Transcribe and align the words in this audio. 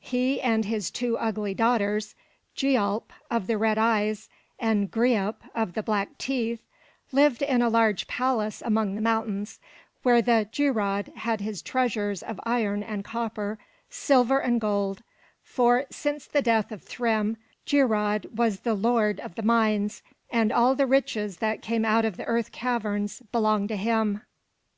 He 0.00 0.40
and 0.40 0.64
his 0.64 0.90
two 0.90 1.18
ugly 1.18 1.52
daughters 1.52 2.14
Gialp 2.56 3.12
of 3.30 3.46
the 3.46 3.58
red 3.58 3.76
eyes, 3.76 4.30
and 4.58 4.90
Greip 4.90 5.34
of 5.54 5.74
the 5.74 5.82
black 5.82 6.16
teeth 6.16 6.62
lived 7.12 7.42
in 7.42 7.60
a 7.60 7.68
large 7.68 8.06
palace 8.06 8.62
among 8.64 8.94
the 8.94 9.02
mountains, 9.02 9.60
where 10.02 10.22
Geirröd 10.22 11.14
had 11.16 11.42
his 11.42 11.60
treasures 11.60 12.22
of 12.22 12.40
iron 12.44 12.82
and 12.82 13.04
copper, 13.04 13.58
silver 13.90 14.38
and 14.38 14.58
gold; 14.58 15.02
for, 15.42 15.84
since 15.90 16.24
the 16.26 16.40
death 16.40 16.72
of 16.72 16.82
Thrym, 16.82 17.36
Geirröd 17.66 18.34
was 18.34 18.60
the 18.60 18.72
Lord 18.72 19.20
of 19.20 19.34
the 19.34 19.42
Mines, 19.42 20.02
and 20.30 20.50
all 20.50 20.74
the 20.74 20.86
riches 20.86 21.40
that 21.40 21.60
came 21.60 21.84
out 21.84 22.06
of 22.06 22.16
the 22.16 22.24
earth 22.24 22.52
caverns 22.52 23.20
belonged 23.30 23.68
to 23.68 23.76
him. 23.76 24.22